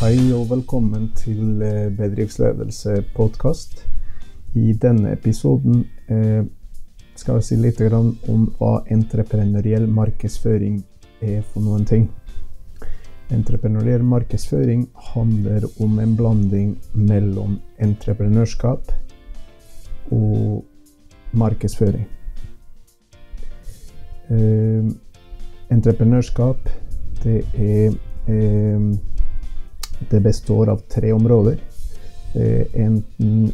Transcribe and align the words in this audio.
Hei 0.00 0.30
og 0.32 0.46
velkommen 0.48 1.10
til 1.12 1.60
eh, 1.60 1.90
Bedriftsledelse 1.92 3.02
podkast. 3.12 3.82
I 4.56 4.72
denne 4.72 5.10
episoden 5.12 5.82
eh, 6.08 6.40
skal 7.20 7.36
jeg 7.36 7.44
si 7.44 7.58
litt 7.60 7.82
om 7.92 8.46
hva 8.56 8.78
entreprenøriell 8.88 9.84
markedsføring 9.92 10.78
er 11.20 11.42
for 11.42 11.60
noen 11.66 11.84
ting. 11.84 12.08
Entreprenøriell 13.28 14.00
markedsføring 14.00 14.86
handler 15.12 15.68
om 15.84 16.00
en 16.00 16.16
blanding 16.16 16.72
mellom 16.94 17.60
entreprenørskap 17.76 18.94
og 20.16 20.64
markedsføring. 21.36 22.08
Eh, 24.32 24.88
entreprenørskap, 25.68 26.72
det 27.20 27.44
er 27.52 27.92
det 30.10 30.20
består 30.20 30.68
av 30.68 30.80
tre 30.88 31.12
områder. 31.12 31.58
Eh, 32.34 32.66
enten 32.74 33.52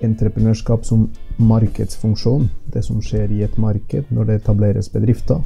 entreprenørskap 0.00 0.84
som 0.84 1.10
markedsfunksjon, 1.36 2.48
det 2.72 2.82
som 2.82 3.02
skjer 3.02 3.32
i 3.32 3.42
et 3.42 3.58
marked 3.58 4.10
når 4.10 4.24
det 4.24 4.38
etableres 4.40 4.90
bedrifter. 4.92 5.42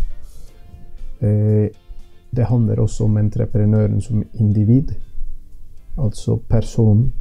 Eh, 1.20 1.68
det 2.30 2.48
handler 2.48 2.80
også 2.80 3.04
om 3.04 3.16
entreprenøren 3.16 4.00
som 4.00 4.24
individ, 4.34 4.92
altså 5.98 6.36
personen 6.48 7.12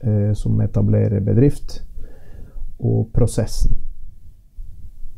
eh, 0.00 0.32
som 0.34 0.60
etablerer 0.60 1.20
bedrift, 1.20 1.82
og 2.78 3.10
prosessen. 3.14 3.76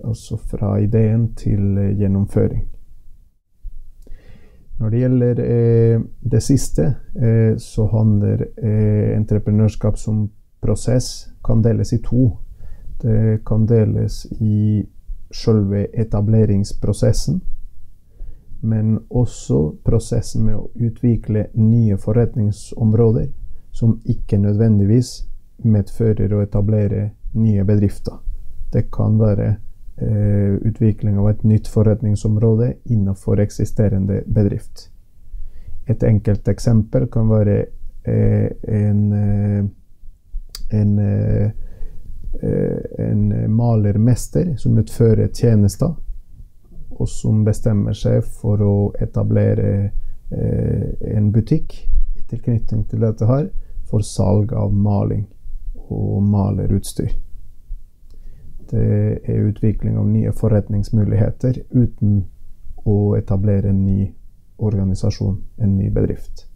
Altså 0.05 0.37
fra 0.37 0.77
ideen 0.79 1.35
til 1.35 1.95
gjennomføring. 1.99 2.78
Når 4.79 4.91
det 4.91 4.99
gjelder 4.99 5.41
eh, 5.41 6.01
det 6.21 6.41
siste, 6.41 6.85
eh, 7.19 7.57
så 7.59 7.87
handler 7.91 8.45
eh, 8.57 9.17
entreprenørskap 9.17 9.99
som 9.99 10.29
prosess 10.61 11.29
kan 11.45 11.63
deles 11.63 11.93
i 11.93 11.99
to. 12.03 12.37
Det 13.03 13.41
kan 13.47 13.67
deles 13.67 14.27
i 14.41 14.87
selve 15.35 15.87
etableringsprosessen, 15.93 17.41
men 18.61 18.99
også 19.11 19.59
prosessen 19.85 20.47
med 20.47 20.57
å 20.57 20.71
utvikle 20.75 21.49
nye 21.55 21.99
forretningsområder 21.99 23.29
som 23.75 23.99
ikke 24.07 24.39
nødvendigvis 24.43 25.13
medfører 25.63 26.33
å 26.35 26.43
etablere 26.43 27.11
nye 27.35 27.65
bedrifter. 27.67 28.19
Det 28.73 28.89
kan 28.95 29.19
være 29.19 29.57
utvikling 30.01 31.19
av 31.19 31.31
et 31.31 31.43
nytt 31.43 31.69
forretningsområde 31.69 32.73
innenfor 32.85 33.41
eksisterende 33.41 34.23
bedrift. 34.27 34.91
Et 35.89 36.03
enkelt 36.03 36.49
eksempel 36.49 37.07
kan 37.11 37.31
være 37.31 37.57
eh, 38.05 38.51
en, 38.63 39.13
eh, 39.13 39.65
en, 40.71 40.99
en 42.99 43.23
malermester 43.57 44.53
som 44.57 44.79
utfører 44.79 45.33
tjenester, 45.33 45.95
og 46.91 47.09
som 47.09 47.45
bestemmer 47.47 47.97
seg 47.97 48.21
for 48.41 48.63
å 48.63 48.77
etablere 49.01 49.91
en 50.29 51.31
butikk 51.33 51.73
i 52.19 52.25
tilknytning 52.29 52.83
til 52.91 53.01
dette 53.01 53.25
her, 53.25 53.47
for 53.89 54.05
salg 54.05 54.53
av 54.53 54.75
maling 54.75 55.25
og 55.89 56.21
malerutstyr. 56.29 57.15
Det 58.71 59.21
er 59.25 59.47
utvikling 59.49 59.97
av 59.97 60.09
nye 60.09 60.33
forretningsmuligheter 60.37 61.63
uten 61.71 62.27
å 62.85 63.17
etablere 63.17 63.71
en 63.71 63.85
ny 63.87 64.11
organisasjon, 64.59 65.39
en 65.57 65.77
ny 65.79 65.89
bedrift. 65.91 66.47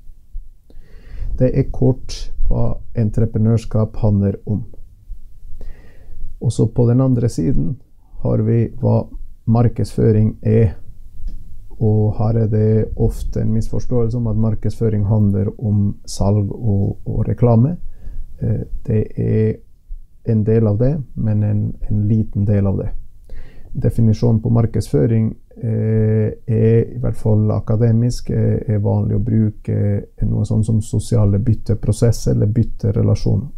Det 1.39 1.49
er 1.57 1.71
kort 1.73 2.15
hva 2.49 2.77
entreprenørskap 2.99 3.97
handler 4.03 4.37
om. 4.45 4.65
Også 6.43 6.67
på 6.75 6.87
den 6.91 7.01
andre 7.01 7.29
siden 7.33 7.77
har 8.23 8.43
vi 8.45 8.67
hva 8.83 9.07
markedsføring 9.47 10.37
er. 10.43 10.75
Og 11.83 12.13
her 12.19 12.45
er 12.45 12.49
det 12.51 12.93
ofte 13.01 13.43
en 13.43 13.55
misforståelse 13.55 14.19
om 14.19 14.29
at 14.31 14.39
markedsføring 14.39 15.07
handler 15.09 15.51
om 15.59 15.97
salg 16.07 16.53
og, 16.53 16.99
og 17.07 17.25
reklame. 17.29 17.77
Eh, 18.43 18.63
det 18.87 19.03
er 19.17 19.57
en 20.25 20.45
del 20.45 20.67
av 20.67 20.79
det, 20.79 21.01
men 21.15 21.43
en, 21.43 21.63
en 21.89 22.09
liten 22.09 22.45
del 22.45 22.67
av 22.67 22.77
det. 22.79 22.91
Definisjonen 23.73 24.43
på 24.43 24.51
markedsføring 24.53 25.31
eh, 25.57 26.29
er 26.47 26.93
i 26.93 26.99
hvert 27.01 27.17
fall 27.17 27.51
akademisk 27.55 28.31
eh, 28.31 28.61
er 28.69 28.83
vanlig 28.85 29.17
å 29.17 29.25
bruke 29.25 29.77
noe 30.29 30.45
sånt 30.45 30.67
som 30.69 30.83
sosiale 30.85 31.41
bytteprosesser 31.41 32.35
eller 32.35 32.53
bytterelasjoner. 32.53 33.49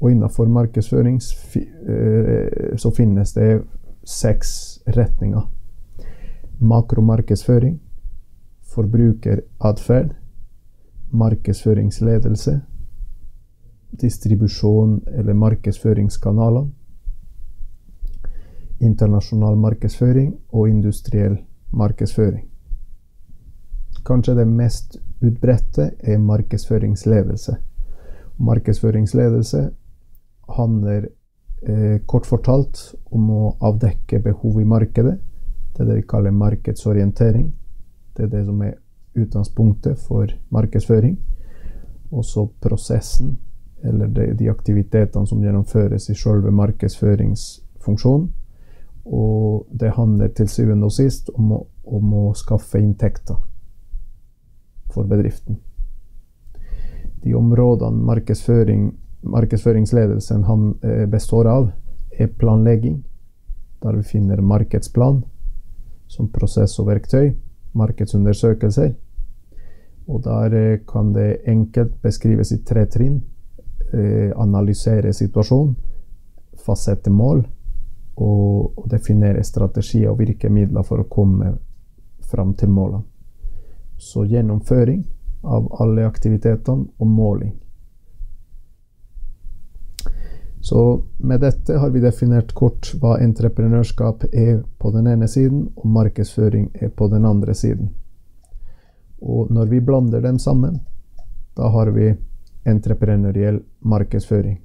Og 0.00 0.10
innenfor 0.10 0.48
markedsføring 0.52 1.16
eh, 1.16 2.76
så 2.76 2.92
finnes 2.96 3.32
det 3.36 3.50
seks 4.04 4.80
retninger. 4.96 5.48
Makromarkedsføring, 6.60 7.78
forbrukeratferd, 8.74 10.12
markedsføringsledelse, 11.10 12.60
distribusjon 13.90 15.00
eller 15.06 15.34
markedsføringskanaler, 15.34 16.66
internasjonal 18.80 19.56
markedsføring 19.60 20.34
og 20.52 20.68
industriell 20.68 21.36
markedsføring. 21.70 22.46
Kanskje 24.06 24.34
det 24.38 24.46
mest 24.48 24.96
utbredte 25.20 25.90
er 26.00 26.18
markedsføringsledelse. 26.18 27.56
Markedsføringsledelse 28.40 29.70
handler 30.56 31.08
eh, 31.68 32.00
kort 32.06 32.26
fortalt 32.26 32.94
om 33.12 33.28
å 33.30 33.42
avdekke 33.60 34.22
behov 34.24 34.60
i 34.60 34.64
markedet. 34.64 35.18
Det 35.74 35.84
er 35.84 35.90
det 35.90 35.98
vi 36.00 36.08
kaller 36.08 36.30
markedsorientering. 36.30 37.52
Det 38.16 38.24
er 38.24 38.32
det 38.32 38.46
som 38.46 38.62
er 38.64 38.78
utgangspunktet 39.20 40.00
for 40.00 40.32
markedsføring. 40.48 41.18
Også 42.10 42.48
prosessen 42.62 43.36
eller 43.82 44.06
de, 44.06 44.32
de 44.34 44.50
aktivitetene 44.50 45.26
som 45.26 45.42
gjennomføres 45.42 46.10
i 46.10 46.16
selve 46.18 46.52
markedsføringsfunksjonen. 46.54 48.28
Og 49.04 49.66
det 49.80 49.94
handler 49.96 50.28
til 50.36 50.48
syvende 50.48 50.86
og 50.90 50.94
sist 50.94 51.30
om 51.34 51.54
å, 51.56 51.60
om 51.88 52.14
å 52.14 52.24
skaffe 52.36 52.78
inntekter 52.78 53.38
for 54.92 55.08
bedriften. 55.08 55.58
De 57.24 57.34
områdene 57.36 58.04
markedsføring, 58.04 58.90
markedsføringsledelsen 59.22 60.44
han, 60.44 60.74
eh, 60.82 61.06
består 61.06 61.48
av, 61.48 61.70
er 62.18 62.26
planlegging, 62.26 63.02
der 63.82 63.96
vi 63.96 64.02
finner 64.02 64.40
markedsplan 64.40 65.22
som 66.08 66.28
prosess 66.28 66.78
og 66.80 66.88
verktøy, 66.90 67.34
markedsundersøkelser. 67.72 68.94
Og 70.08 70.22
der 70.24 70.54
eh, 70.54 70.78
kan 70.86 71.12
det 71.12 71.42
enkelt 71.48 72.00
beskrives 72.02 72.52
i 72.52 72.62
tre 72.64 72.86
trinn 72.86 73.22
analysere 74.36 75.12
situasjonen, 75.12 75.74
fastsette 76.60 77.10
mål 77.10 77.42
og, 78.20 78.86
definere 78.90 79.44
strategier 79.44 80.10
og 80.10 80.18
virkemidler 80.20 80.84
for 80.86 81.02
å 81.02 81.08
komme 81.08 81.54
fram 82.30 82.54
til 82.58 82.72
målene. 82.72 83.04
Så 84.00 84.24
gjennomføring 84.24 85.02
av 85.44 85.68
alle 85.80 86.06
aktivitetene 86.08 86.88
og 86.98 87.06
måling. 87.06 87.52
Så 90.60 91.02
med 91.16 91.40
dette 91.40 91.78
har 91.78 91.90
vi 91.90 92.02
definert 92.04 92.52
kort 92.52 92.92
hva 93.00 93.16
entreprenørskap 93.20 94.26
er 94.32 94.60
på 94.78 94.90
den 94.92 95.08
ene 95.08 95.28
siden, 95.28 95.70
og 95.76 95.86
markedsføring 95.86 96.68
er 96.74 96.92
på 96.92 97.08
den 97.08 97.24
andre 97.24 97.54
siden. 97.54 97.94
Og 99.20 99.52
når 99.52 99.72
vi 99.72 99.80
blander 99.80 100.20
dem 100.20 100.38
sammen, 100.38 100.80
da 101.56 101.68
har 101.72 101.92
vi 101.96 102.12
entreprenøriell 102.66 103.62
markedsføring. 103.80 104.60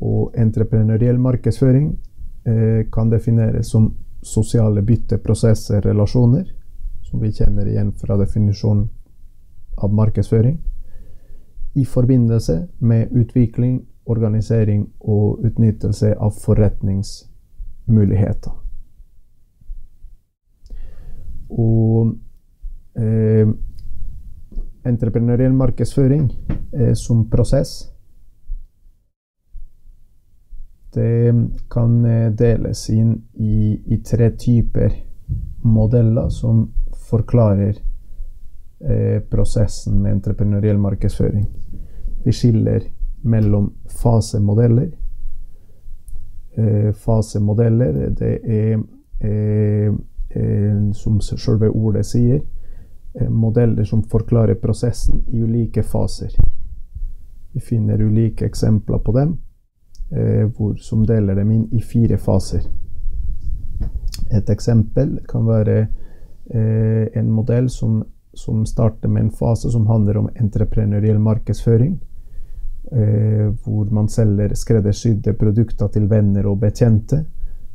Og 0.00 0.32
entreprenøriell 0.36 1.18
markedsføring 1.18 1.98
eh, 2.46 2.86
kan 2.92 3.10
defineres 3.10 3.70
som 3.70 3.94
sosiale 4.22 4.82
bytteprosesser, 4.82 5.80
relasjoner, 5.80 6.44
som 7.02 7.20
vi 7.20 7.32
kjenner 7.32 7.66
igjen 7.70 7.92
fra 7.96 8.16
definisjonen 8.20 8.88
av 9.76 9.94
markedsføring, 9.94 10.60
i 11.76 11.84
forbindelse 11.84 12.68
med 12.78 13.08
utvikling, 13.12 13.86
organisering 14.06 14.92
og 15.00 15.40
utnyttelse 15.44 16.14
av 16.16 16.30
forretningsmuligheter. 16.40 18.50
Og 21.50 22.16
entreprenøriell 24.86 25.52
markedsføring 25.52 26.30
eh, 26.72 26.94
som 26.94 27.26
prosess. 27.30 27.92
Det 30.94 31.34
kan 31.70 32.04
eh, 32.04 32.30
deles 32.32 32.86
inn 32.90 33.12
i, 33.34 33.76
i, 33.86 34.00
tre 34.02 34.30
typer 34.38 34.94
modeller 35.62 36.28
som 36.30 36.66
forklarer 37.10 37.74
eh, 38.80 39.18
prosessen 39.30 40.00
med 40.02 40.18
entreprenøriell 40.18 40.78
markedsføring. 40.78 41.46
Vi 42.24 42.32
skiller 42.32 42.86
mellom 43.26 43.72
fasemodeller. 44.02 44.90
Eh, 46.56 46.92
fasemodeller, 46.94 48.08
det 48.16 48.38
er 48.44 48.78
eh, 49.20 49.92
eh, 50.30 50.92
som 50.92 51.20
selve 51.20 51.68
ordet 51.68 52.06
sier, 52.06 52.40
modeller 53.28 53.84
som 53.84 54.02
forklarer 54.02 54.54
prosessen 54.60 55.24
i 55.32 55.40
ulike 55.40 55.82
faser. 55.82 56.34
Vi 57.56 57.60
finner 57.60 58.02
ulike 58.02 58.44
eksempler 58.46 58.98
på 58.98 59.12
dem, 59.12 59.38
eh, 60.10 60.44
hvor, 60.44 60.74
som 60.76 61.06
deler 61.06 61.34
dem 61.34 61.50
inn 61.50 61.68
i 61.72 61.80
fire 61.80 62.18
faser. 62.18 62.66
Et 64.32 64.50
eksempel 64.50 65.14
kan 65.28 65.46
være 65.46 65.78
eh, 65.80 67.06
en 67.16 67.30
modell 67.32 67.70
som, 67.70 68.02
som, 68.34 68.66
starter 68.66 69.08
med 69.08 69.22
en 69.22 69.30
fase 69.30 69.70
som 69.72 69.86
handler 69.86 70.20
om 70.20 70.28
entreprenøriell 70.34 71.18
markedsføring. 71.18 71.96
Eh, 72.92 73.48
hvor 73.64 73.88
man 73.90 74.08
selger 74.08 74.52
skreddersydde 74.54 75.32
produkter 75.40 75.88
til 75.96 76.10
venner 76.12 76.46
og 76.46 76.60
bekjente. 76.60 77.24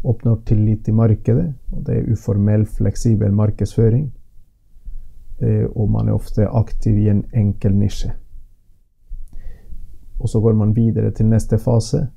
Oppnår 0.03 0.44
tillit 0.45 0.87
i 0.87 0.91
markedet. 0.91 1.53
og 1.71 1.85
Det 1.85 1.97
er 1.97 2.11
uformell, 2.13 2.65
fleksibel 2.65 3.33
markedsføring. 3.33 4.11
Eh, 5.41 5.65
og 5.75 5.89
man 5.89 6.07
er 6.07 6.13
ofte 6.13 6.47
aktiv 6.47 6.97
i 6.97 7.09
en 7.09 7.23
enkel 7.33 7.73
nisje. 7.73 8.13
Og 10.19 10.29
så 10.29 10.39
går 10.39 10.53
man 10.53 10.75
videre 10.75 11.11
til 11.11 11.25
neste 11.25 11.57
fase, 11.57 12.07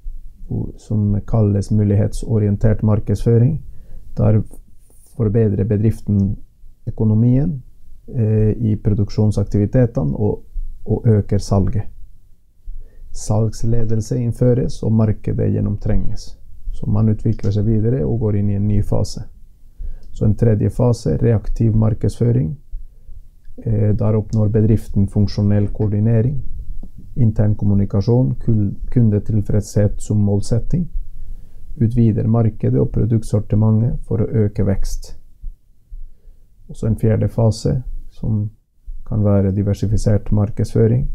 som 0.76 1.14
kalles 1.26 1.70
mulighetsorientert 1.70 2.82
markedsføring. 2.82 3.62
Der 4.16 4.42
forbedrer 5.16 5.64
bedriften 5.64 6.36
økonomien 6.86 7.62
eh, 8.08 8.50
i 8.50 8.76
produksjonsaktivitetene 8.76 10.16
og, 10.16 10.44
og, 10.84 11.08
øker 11.08 11.38
salget. 11.38 11.82
Salgsledelse 13.12 14.18
innføres, 14.20 14.82
og 14.82 14.92
markedet 14.92 15.52
gjennomtrenges. 15.52 16.38
Så 16.72 16.90
man 16.90 17.08
utvikler 17.08 17.54
seg 17.54 17.64
videre 17.64 18.04
og 18.04 18.18
går 18.20 18.36
inn 18.36 18.50
i 18.50 18.58
en 18.58 18.68
ny 18.68 18.82
fase. 18.84 19.22
Så 20.12 20.26
en 20.26 20.36
tredje 20.36 20.70
fase, 20.70 21.16
reaktiv 21.22 21.76
markedsføring. 21.76 22.56
Eh, 23.56 23.94
der 23.94 24.16
oppnår 24.16 24.48
bedriften 24.48 25.08
funksjonell 25.08 25.68
koordinering 25.72 26.42
intern 27.14 27.54
kommunikasjon, 27.54 28.34
kundetilfredshet 28.90 30.02
som 30.02 30.18
målsetting, 30.18 30.88
utvider 31.76 32.26
markedet 32.26 32.80
og 32.80 32.90
produktsortimentet 32.94 34.00
for 34.06 34.22
å 34.22 34.30
øke 34.44 34.66
vekst. 34.66 35.14
Også 36.70 36.88
en 36.88 36.98
fjerde 36.98 37.28
fase, 37.28 37.82
som 38.10 38.48
kan 39.06 39.24
være 39.24 39.52
diversifisert 39.52 40.32
markedsføring, 40.32 41.06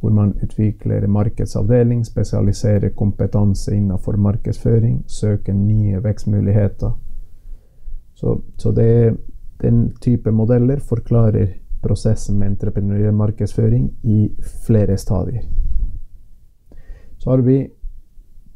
hvor 0.00 0.10
man 0.10 0.34
utvikler 0.42 1.06
markedsavdeling, 1.06 2.04
spesialiserer 2.04 2.90
kompetanse 2.98 3.74
innenfor 3.74 4.18
markedsføring, 4.18 5.04
søker 5.06 5.54
nye 5.54 6.02
vekstmuligheter. 6.02 6.90
Så, 8.14 8.40
så 8.58 8.72
det, 8.72 9.16
den 9.62 9.92
type 10.02 10.30
modeller 10.30 10.82
forklarer 10.82 11.54
prosessen 11.82 12.38
med 12.38 12.52
entreprenøriell 12.52 13.14
markedsføring 13.14 13.90
i 14.02 14.30
flere 14.66 14.96
stadier. 14.98 15.42
Så 17.18 17.30
har 17.30 17.42
vi 17.42 17.70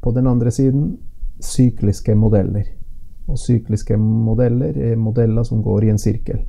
på 0.01 0.11
den 0.11 0.27
andre 0.27 0.51
siden 0.51 0.97
sykliske 1.41 2.15
modeller. 2.15 2.63
Og 3.27 3.39
sykliske 3.39 3.97
modeller 3.97 4.77
er 4.91 4.95
modeller 4.95 5.43
som 5.43 5.63
går 5.63 5.83
i 5.83 5.89
en 5.89 5.99
sirkel. 5.99 6.45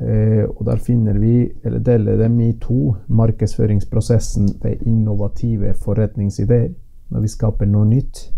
Eh, 0.00 0.44
og 0.44 0.64
der 0.66 0.76
finner 0.76 1.18
vi, 1.18 1.48
eller 1.64 1.78
deler 1.78 2.16
dem 2.16 2.40
i 2.40 2.52
to, 2.60 2.96
markedsføringsprosessen 3.08 4.48
ved 4.62 4.86
innovative 4.86 5.74
forretningsideer. 5.74 6.68
Når 7.08 7.20
vi 7.20 7.28
skaper 7.28 7.66
noe 7.70 7.86
nytt. 7.86 8.32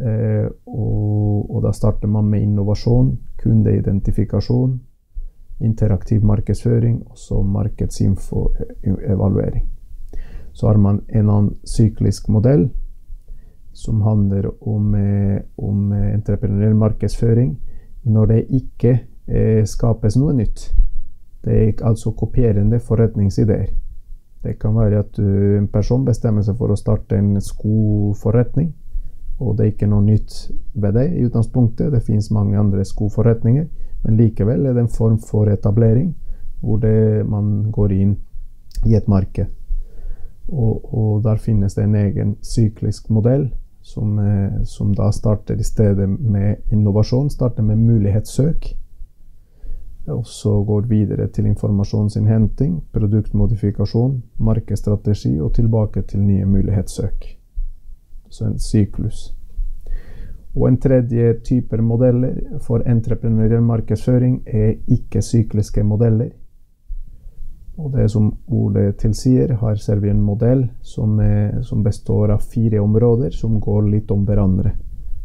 Eh, 0.00 0.46
og, 0.66 1.50
og 1.50 1.62
da 1.62 1.72
starter 1.72 2.08
man 2.08 2.30
med 2.30 2.42
innovasjon, 2.42 3.18
kundeidentifikasjon, 3.42 4.80
interaktiv 5.64 6.24
markedsføring 6.24 7.02
og 7.10 7.18
så 7.18 7.42
markedsinfo-evaluering. 7.42 9.68
Så 10.52 10.66
har 10.68 10.76
man 10.78 11.00
en 11.08 11.30
annen 11.30 11.56
syklisk 11.64 12.28
modell 12.28 12.70
som 13.72 14.02
handler 14.02 14.68
om, 14.68 14.94
eh, 14.94 15.40
om 15.56 15.92
entreprenøriell 15.92 16.74
markedsføring 16.78 17.58
når 18.04 18.26
det 18.26 18.46
ikke 18.50 19.00
eh, 19.26 19.64
skapes 19.66 20.16
noe 20.16 20.32
nytt. 20.36 20.74
Det 21.44 21.68
er 21.68 21.84
altså 21.84 22.10
kopierende 22.16 22.80
forretningsideer. 22.80 23.66
Det 24.44 24.58
kan 24.60 24.76
være 24.76 24.98
at 24.98 25.18
en 25.18 25.68
person 25.72 26.04
bestemmer 26.04 26.44
seg 26.44 26.56
for 26.56 26.72
å 26.72 26.76
starte 26.76 27.16
en 27.16 27.40
skoforretning, 27.40 28.74
og 29.40 29.56
det 29.56 29.64
er 29.64 29.70
ikke 29.72 29.88
noe 29.88 30.04
nytt 30.04 30.34
ved 30.74 30.92
det 30.98 31.06
i 31.12 31.24
utgangspunktet. 31.24 31.92
Det 31.92 32.02
finnes 32.04 32.30
mange 32.30 32.58
andre 32.60 32.84
skoforretninger. 32.84 33.66
Men 34.04 34.16
likevel 34.20 34.66
er 34.66 34.76
det 34.76 34.84
en 34.84 34.92
form 34.92 35.18
for 35.18 35.48
etablering 35.50 36.14
hvor 36.64 36.80
det, 36.80 37.26
man 37.28 37.70
går 37.72 37.92
inn 37.92 38.14
i 38.88 38.94
et 38.96 39.08
marked. 39.08 39.50
Og, 40.48 40.94
og, 40.94 41.22
der 41.24 41.40
finnes 41.40 41.76
det 41.76 41.84
en 41.84 41.96
egen 41.96 42.36
syklisk 42.44 43.10
modell 43.10 43.48
som, 43.84 44.18
eh, 44.18 44.62
som, 44.64 44.94
da 44.96 45.10
starter 45.12 45.60
i 45.60 45.64
stedet 45.64 46.08
med 46.08 46.72
innovasjon, 46.72 47.30
starter 47.30 47.62
med 47.62 47.76
mulighetssøk. 47.76 48.72
Og 50.06 50.26
så 50.28 50.52
går 50.64 50.88
videre 50.88 51.28
til 51.32 51.46
informasjonsinnhenting, 51.48 52.82
produktmodifikasjon, 52.92 54.18
markedsstrategi 54.36 55.38
og 55.40 55.54
tilbake 55.54 56.02
til 56.02 56.20
nye 56.20 56.44
mulighetssøk. 56.44 57.24
Så 58.28 58.44
en 58.50 58.58
syklus. 58.58 59.30
Og 60.54 60.68
en 60.68 60.78
tredje 60.78 61.34
type 61.42 61.82
modeller 61.82 62.58
for 62.62 62.84
entreprenøriell 62.86 63.62
markedsføring 63.66 64.42
er 64.46 64.76
ikke-sykliske 64.86 65.82
modeller. 65.82 66.30
Og 67.76 67.90
det 67.96 68.06
som 68.10 68.28
ordet 68.46 69.00
tilsier, 69.02 69.56
har 69.58 69.80
Serbia 69.82 70.12
en 70.14 70.22
modell 70.22 70.68
som, 70.80 71.18
er, 71.20 71.60
som, 71.66 71.82
består 71.82 72.30
av 72.30 72.44
fire 72.46 72.78
områder 72.78 73.34
som 73.34 73.58
går 73.60 73.88
litt 73.90 74.10
om 74.14 74.22
hverandre. 74.28 74.76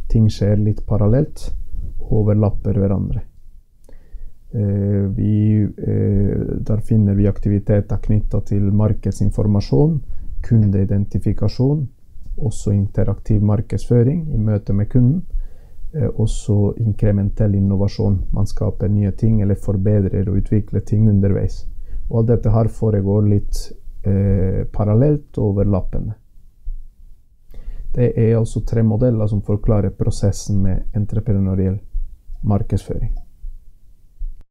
Ting 0.10 0.26
skjer 0.34 0.58
litt 0.58 0.82
parallelt, 0.88 1.52
overlapper 2.10 2.80
hverandre. 2.82 3.22
Eh, 4.50 5.06
vi, 5.14 5.62
eh, 5.62 6.58
der 6.66 6.82
finner 6.82 7.14
vi 7.14 7.30
aktiviteter 7.30 8.02
knytta 8.02 8.42
til 8.50 8.72
markedsinformasjon, 8.74 10.00
kundeidentifikasjon, 10.42 11.86
også 12.46 12.72
interaktiv 12.72 13.42
markedsføring 13.42 14.34
i 14.34 14.38
møte 14.38 14.74
med 14.74 14.90
kunden. 14.90 15.26
Eh, 15.94 16.10
også 16.16 16.74
inkrementell 16.78 17.56
innovasjon. 17.56 18.26
Man 18.34 18.48
skaper 18.48 18.88
nye 18.88 19.12
ting 19.12 19.42
eller 19.42 19.56
forbedrer 19.56 20.30
og 20.30 20.42
utvikler 20.42 20.80
ting 20.80 21.10
underveis. 21.10 21.68
Og 22.10 22.20
alt 22.20 22.28
dette 22.34 22.52
her 22.52 22.68
foregår 22.68 23.22
litt 23.28 23.62
eh, 24.06 24.66
parallelt 24.74 25.38
og 25.38 25.46
overlappende. 25.54 26.14
Det 27.96 28.12
er 28.16 28.38
altså 28.38 28.62
tre 28.66 28.84
modeller 28.84 29.28
som 29.28 29.42
forklarer 29.42 29.90
prosessen 29.90 30.62
med 30.64 30.96
entreprenøriell 30.96 31.80
markedsføring. 32.44 33.29